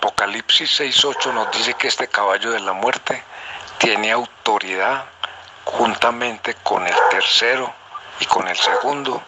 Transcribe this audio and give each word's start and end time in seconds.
Apocalipsis 0.00 0.80
6.8 0.80 1.34
nos 1.34 1.50
dice 1.50 1.74
que 1.74 1.88
este 1.88 2.08
caballo 2.08 2.52
de 2.52 2.60
la 2.60 2.72
muerte 2.72 3.22
tiene 3.76 4.10
autoridad 4.10 5.04
juntamente 5.66 6.54
con 6.62 6.86
el 6.86 6.96
tercero 7.10 7.70
y 8.18 8.24
con 8.24 8.48
el 8.48 8.56
segundo 8.56 9.22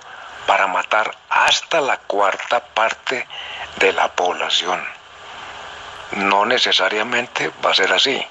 para 0.47 0.67
matar 0.67 1.15
hasta 1.29 1.83
la 1.83 1.99
cuarta 1.99 2.65
parte 2.65 3.29
de 3.77 3.93
la 3.93 4.11
población. 4.13 4.83
No 6.13 6.47
necesariamente 6.47 7.51
va 7.63 7.73
a 7.73 7.75
ser 7.75 7.93
así, 7.93 8.27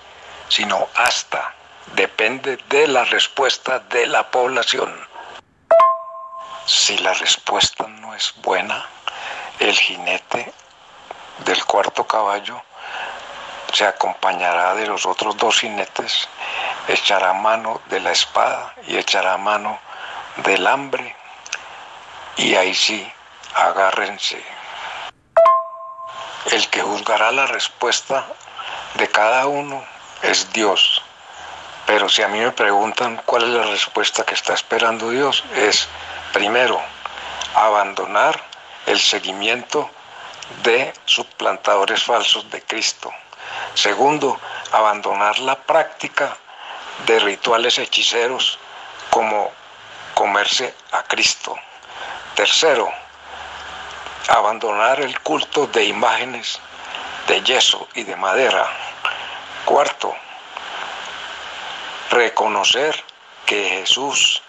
sino 0.50 0.88
hasta. 0.96 1.54
Depende 1.94 2.58
de 2.70 2.88
la 2.88 3.04
respuesta 3.06 3.78
de 3.78 4.08
la 4.08 4.32
población. 4.32 4.92
Si 6.66 6.98
la 6.98 7.14
respuesta 7.14 7.86
no 7.86 8.16
es 8.16 8.34
buena, 8.42 8.84
el 9.60 9.76
jinete 9.76 10.52
del 11.46 11.66
cuarto 11.66 12.06
caballo 12.06 12.62
se 13.74 13.86
acompañará 13.86 14.76
de 14.76 14.88
los 14.88 15.06
otros 15.06 15.38
dos 15.38 15.60
jinetes, 15.60 16.28
echará 16.88 17.34
mano 17.34 17.82
de 17.88 18.00
la 18.00 18.12
espada 18.12 18.74
y 18.88 18.98
echará 18.98 19.38
mano 19.38 19.80
del 20.38 20.68
hambre, 20.68 21.16
y 22.38 22.56
ahí 22.56 22.74
sí, 22.74 23.12
agárrense. 23.56 24.44
El 26.52 26.68
que 26.70 26.82
juzgará 26.82 27.32
la 27.32 27.46
respuesta 27.48 28.26
de 28.96 29.08
cada 29.10 29.48
uno 29.48 29.84
es 30.22 30.52
Dios. 30.52 31.02
Pero 31.86 32.10
si 32.10 32.24
a 32.24 32.28
mí 32.28 32.40
me 32.40 32.52
preguntan 32.52 33.22
cuál 33.26 33.44
es 33.44 33.50
la 33.50 33.64
respuesta 33.64 34.26
que 34.26 34.34
está 34.34 34.54
esperando 34.54 35.10
Dios, 35.10 35.44
es 35.56 35.88
primero, 36.34 36.82
abandonar 37.56 38.42
el 38.86 39.00
seguimiento 39.00 39.90
de 40.64 40.94
suplantadores 41.06 42.04
falsos 42.04 42.50
de 42.50 42.62
Cristo. 42.62 43.12
Segundo, 43.74 44.40
abandonar 44.72 45.40
la 45.40 45.56
práctica 45.56 46.38
de 47.06 47.20
rituales 47.20 47.78
hechiceros 47.78 48.60
como 49.10 49.52
comerse 50.14 50.74
a 50.92 51.04
Cristo. 51.04 51.56
Tercero, 52.36 52.92
abandonar 54.28 55.02
el 55.02 55.20
culto 55.22 55.68
de 55.68 55.86
imágenes 55.86 56.60
de 57.28 57.42
yeso 57.42 57.88
y 57.96 58.04
de 58.04 58.16
madera. 58.16 58.68
Cuarto, 59.66 60.16
reconocer 62.10 63.04
que 63.46 63.70
Jesús 63.70 64.42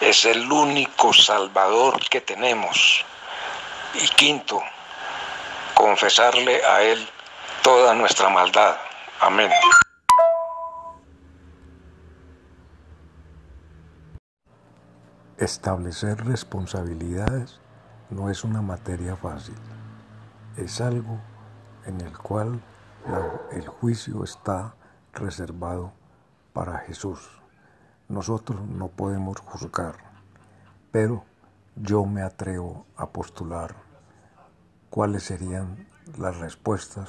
es 0.00 0.24
el 0.24 0.50
único 0.50 1.12
Salvador 1.12 2.00
que 2.08 2.20
tenemos. 2.20 3.04
Y 3.94 4.08
quinto, 4.08 4.62
confesarle 5.80 6.62
a 6.62 6.82
Él 6.82 6.98
toda 7.62 7.94
nuestra 7.94 8.28
maldad. 8.28 8.76
Amén. 9.18 9.50
Establecer 15.38 16.22
responsabilidades 16.26 17.60
no 18.10 18.28
es 18.28 18.44
una 18.44 18.60
materia 18.60 19.16
fácil. 19.16 19.56
Es 20.58 20.82
algo 20.82 21.18
en 21.86 22.02
el 22.02 22.16
cual 22.18 22.60
el 23.52 23.66
juicio 23.66 24.22
está 24.22 24.74
reservado 25.14 25.94
para 26.52 26.80
Jesús. 26.80 27.30
Nosotros 28.06 28.60
no 28.60 28.88
podemos 28.88 29.40
juzgar, 29.40 29.94
pero 30.92 31.24
yo 31.74 32.04
me 32.04 32.20
atrevo 32.20 32.84
a 32.98 33.08
postular 33.08 33.89
cuáles 34.90 35.22
serían 35.22 35.86
las 36.18 36.38
respuestas 36.38 37.08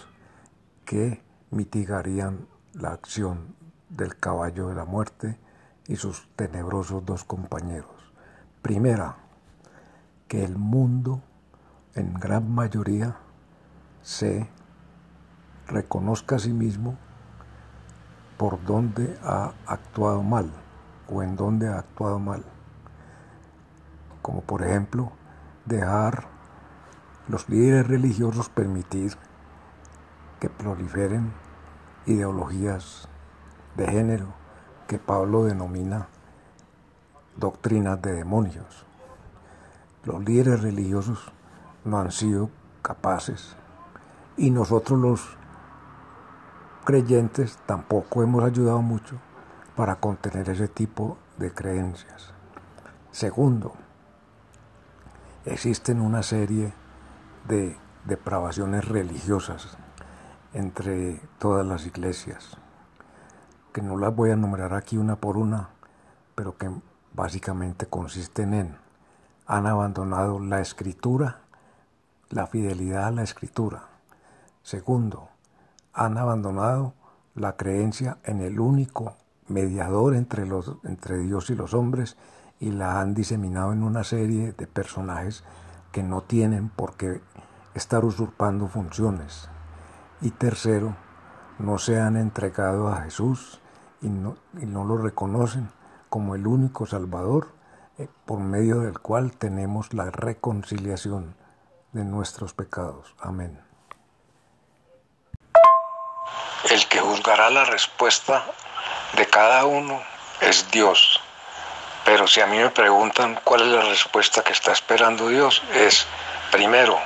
que 0.85 1.21
mitigarían 1.49 2.47
la 2.73 2.91
acción 2.91 3.55
del 3.89 4.17
caballo 4.17 4.69
de 4.69 4.75
la 4.75 4.85
muerte 4.85 5.37
y 5.87 5.95
sus 5.95 6.29
tenebrosos 6.35 7.05
dos 7.05 7.23
compañeros. 7.23 8.13
Primera, 8.61 9.17
que 10.27 10.45
el 10.45 10.57
mundo 10.57 11.21
en 11.95 12.13
gran 12.13 12.49
mayoría 12.49 13.17
se 14.01 14.47
reconozca 15.67 16.35
a 16.35 16.39
sí 16.39 16.53
mismo 16.53 16.97
por 18.37 18.63
dónde 18.63 19.17
ha 19.23 19.53
actuado 19.65 20.23
mal 20.23 20.51
o 21.09 21.21
en 21.21 21.35
dónde 21.35 21.67
ha 21.67 21.79
actuado 21.79 22.19
mal. 22.19 22.45
Como 24.21 24.41
por 24.41 24.63
ejemplo, 24.63 25.11
dejar 25.65 26.30
los 27.27 27.47
líderes 27.49 27.87
religiosos 27.87 28.49
permitir 28.49 29.17
que 30.39 30.49
proliferen 30.49 31.33
ideologías 32.05 33.07
de 33.75 33.87
género 33.87 34.33
que 34.87 34.99
Pablo 34.99 35.45
denomina 35.45 36.07
doctrinas 37.37 38.01
de 38.01 38.13
demonios. 38.13 38.85
Los 40.03 40.23
líderes 40.23 40.61
religiosos 40.61 41.31
no 41.85 41.99
han 41.99 42.11
sido 42.11 42.49
capaces 42.81 43.55
y 44.35 44.49
nosotros 44.49 44.99
los 44.99 45.37
creyentes 46.83 47.59
tampoco 47.65 48.23
hemos 48.23 48.43
ayudado 48.43 48.81
mucho 48.81 49.17
para 49.75 49.97
contener 49.97 50.49
ese 50.49 50.67
tipo 50.67 51.17
de 51.37 51.53
creencias. 51.53 52.33
Segundo, 53.11 53.73
existen 55.45 56.01
una 56.01 56.23
serie 56.23 56.73
de 57.47 57.77
depravaciones 58.05 58.87
religiosas 58.87 59.77
entre 60.53 61.21
todas 61.39 61.65
las 61.65 61.85
iglesias, 61.85 62.57
que 63.73 63.81
no 63.81 63.97
las 63.97 64.15
voy 64.15 64.31
a 64.31 64.33
enumerar 64.33 64.73
aquí 64.73 64.97
una 64.97 65.15
por 65.15 65.37
una, 65.37 65.69
pero 66.35 66.57
que 66.57 66.69
básicamente 67.13 67.85
consisten 67.85 68.53
en, 68.53 68.77
han 69.45 69.67
abandonado 69.67 70.39
la 70.39 70.61
escritura, 70.61 71.41
la 72.29 72.47
fidelidad 72.47 73.07
a 73.07 73.11
la 73.11 73.23
escritura. 73.23 73.89
Segundo, 74.63 75.29
han 75.93 76.17
abandonado 76.17 76.93
la 77.35 77.57
creencia 77.57 78.17
en 78.23 78.41
el 78.41 78.59
único 78.59 79.15
mediador 79.47 80.15
entre, 80.15 80.45
los, 80.45 80.77
entre 80.83 81.17
Dios 81.19 81.49
y 81.49 81.55
los 81.55 81.73
hombres 81.73 82.17
y 82.59 82.71
la 82.71 83.01
han 83.01 83.13
diseminado 83.13 83.73
en 83.73 83.83
una 83.83 84.03
serie 84.03 84.53
de 84.53 84.67
personajes 84.67 85.43
que 85.91 86.03
no 86.03 86.21
tienen 86.21 86.69
por 86.69 86.95
qué 86.95 87.21
estar 87.73 88.05
usurpando 88.05 88.67
funciones. 88.67 89.49
Y 90.21 90.31
tercero, 90.31 90.95
no 91.59 91.77
se 91.77 91.99
han 91.99 92.17
entregado 92.17 92.87
a 92.89 93.01
Jesús 93.03 93.59
y 94.01 94.09
no, 94.09 94.37
y 94.59 94.65
no 94.65 94.83
lo 94.83 94.97
reconocen 94.97 95.71
como 96.09 96.35
el 96.35 96.47
único 96.47 96.85
Salvador 96.85 97.53
eh, 97.97 98.07
por 98.25 98.39
medio 98.39 98.79
del 98.79 98.99
cual 98.99 99.33
tenemos 99.33 99.93
la 99.93 100.09
reconciliación 100.11 101.35
de 101.93 102.03
nuestros 102.03 102.53
pecados. 102.53 103.15
Amén. 103.19 103.59
El 106.69 106.87
que 106.87 106.99
juzgará 106.99 107.49
la 107.49 107.65
respuesta 107.65 108.45
de 109.17 109.27
cada 109.27 109.65
uno 109.65 110.01
es 110.41 110.69
Dios. 110.71 111.10
Pero 112.11 112.27
si 112.27 112.41
a 112.41 112.45
mí 112.45 112.57
me 112.57 112.69
preguntan 112.69 113.39
cuál 113.41 113.61
es 113.61 113.67
la 113.67 113.83
respuesta 113.83 114.43
que 114.43 114.51
está 114.51 114.73
esperando 114.73 115.29
Dios, 115.29 115.63
es 115.73 116.05
primero, 116.51 116.99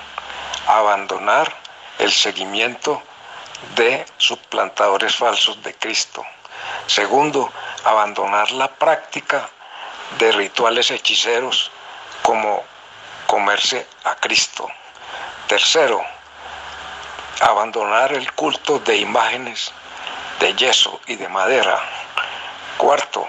abandonar 0.65 1.55
el 1.99 2.11
seguimiento 2.11 3.03
de 3.75 4.03
suplantadores 4.17 5.15
falsos 5.15 5.61
de 5.61 5.75
Cristo. 5.75 6.25
Segundo, 6.87 7.53
abandonar 7.83 8.51
la 8.51 8.67
práctica 8.67 9.47
de 10.17 10.31
rituales 10.31 10.89
hechiceros 10.89 11.69
como 12.23 12.63
comerse 13.27 13.85
a 14.05 14.15
Cristo. 14.15 14.67
Tercero, 15.45 16.03
abandonar 17.41 18.11
el 18.11 18.33
culto 18.33 18.79
de 18.79 18.97
imágenes 18.97 19.71
de 20.39 20.55
yeso 20.55 20.99
y 21.05 21.15
de 21.15 21.29
madera. 21.29 21.79
Cuarto, 22.79 23.27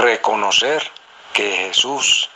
reconocer 0.00 0.82
que 1.32 1.50
Jesús 1.52 2.28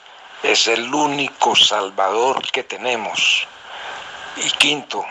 es 0.43 0.67
el 0.69 0.93
único 0.95 1.57
Salvador 1.57 2.43
que 2.53 2.63
tenemos. 2.63 3.47
Y 4.37 4.51
quinto, 4.51 5.05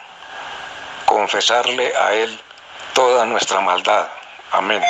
confesarle 1.06 1.96
a 1.96 2.14
Él 2.14 2.40
toda 2.94 3.26
nuestra 3.26 3.60
maldad. 3.62 4.08
Amén. 4.52 4.84